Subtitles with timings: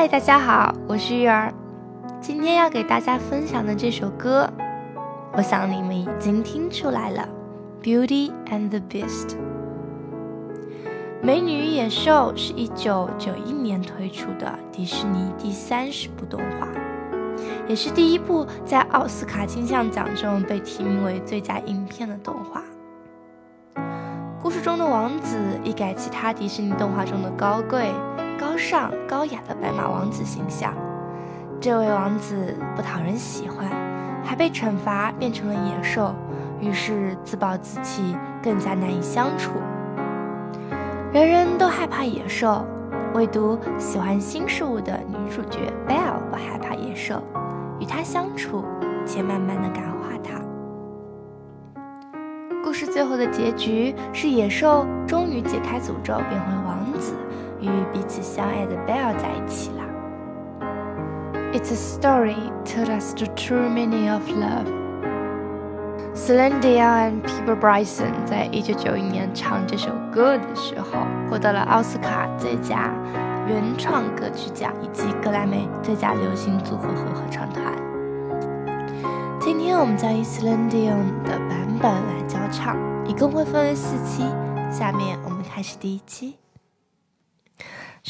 [0.00, 1.52] 嗨，大家好，我是玉儿。
[2.20, 4.48] 今天要给大家分享的这首歌，
[5.32, 7.28] 我想你们已经听出来了，
[7.84, 9.30] 《Beauty and the Beast》。
[11.20, 16.68] 《美女与野兽》是一九九一年推出的迪士尼第三十部动画，
[17.66, 22.62] 也是第一部在奥斯卡金像奖中被提名为最佳影片的动画。
[24.40, 27.90] 故事中的王子一改其他迪士尼动画中的高贵。
[28.38, 30.72] 高尚高雅的白马王子形象，
[31.60, 33.68] 这位王子不讨人喜欢，
[34.22, 36.14] 还被惩罚变成了野兽，
[36.60, 39.50] 于是自暴自弃，更加难以相处。
[41.12, 42.64] 人人都害怕野兽，
[43.12, 47.20] 唯独喜欢新事物的女主角 Belle 不害怕野兽，
[47.80, 48.64] 与它相处，
[49.04, 50.40] 且慢慢的感化它。
[52.62, 57.14] 故事最后的结局是野兽终于解开诅咒，变回王子。
[57.60, 59.84] 与彼此相爱的 Bell 在一起了。
[61.52, 64.66] It's a story told us the true meaning of love.
[66.14, 72.92] Celine Dion and Peter Bryson 在一九九一年唱这首歌的时候，获得了奥斯卡最佳
[73.46, 77.64] 原创歌曲奖以及格莱美最佳流行组合和合唱团。
[79.40, 84.24] 今天我们将以 Celine Dion 的版本来教唱，一共会分为四期。
[84.70, 86.36] 下面我们开始第一期。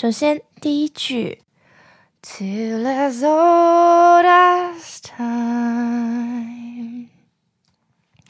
[0.01, 1.43] 首先，第一句
[2.23, 7.09] ，Till as old as time。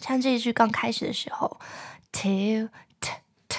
[0.01, 1.61] 唱这一句刚开始的时候
[2.11, 3.11] ，till t
[3.51, 3.59] t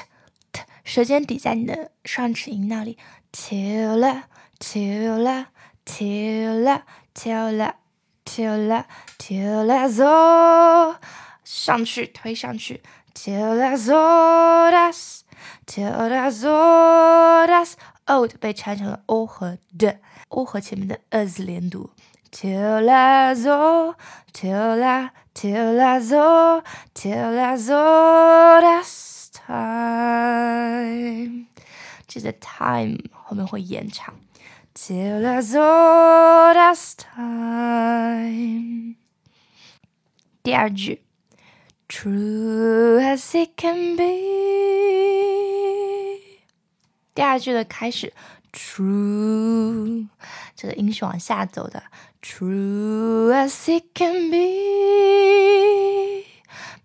[0.52, 2.98] t，舌尖抵在你的上齿龈那里
[3.32, 4.24] ，till
[4.58, 5.46] till
[5.86, 6.82] till
[7.14, 7.74] till
[8.26, 8.86] till
[9.20, 10.96] till as old，
[11.44, 12.82] 上去推上去
[13.14, 15.20] ，till as old as
[15.79, 21.89] old as。old 被拆成了 o 和 d，o 和前面的 as 连读。
[22.31, 23.95] Till as old,
[24.33, 26.63] till I, till as old,
[26.93, 31.47] till as old as time。
[32.07, 34.15] 这个 time 后面会延长。
[34.75, 38.97] Till as old as time。
[40.43, 41.01] 第二句，
[41.89, 44.78] True as it can be。
[47.20, 48.14] 第二句的开始
[48.54, 50.08] ，true，
[50.56, 51.84] 这个音是往下走的
[52.22, 54.32] ，true as it can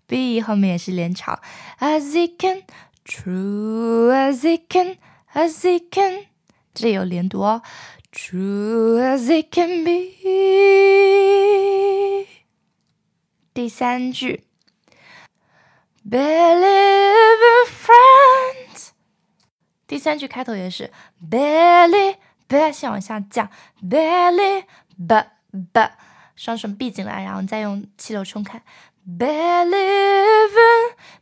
[0.07, 1.39] be，be 后面也是连长
[1.79, 6.25] ，as it can，true as it can，as it can，
[6.73, 7.61] 这里有连读哦
[8.11, 9.91] ，true as it can be。
[13.53, 14.43] 第三句
[16.05, 17.54] ，believe。
[19.87, 20.91] 第三句开头也是
[21.29, 22.15] belly
[22.47, 23.49] b 先往下降
[23.81, 24.63] belly
[24.97, 25.23] b
[25.73, 25.91] b
[26.35, 28.61] 双手闭紧来，然后再用气流冲开
[29.07, 29.69] believe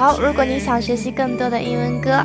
[0.00, 2.24] 好，如果你想学习更多的英文歌，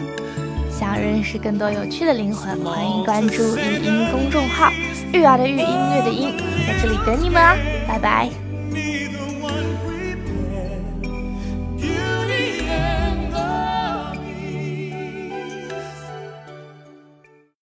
[0.72, 4.72] 想认识更多有趣的灵魂，欢迎关注语音公众号
[5.12, 6.32] “育儿的育音乐的音”，
[6.66, 7.54] 在这里等你们啊！
[7.86, 8.30] 拜拜。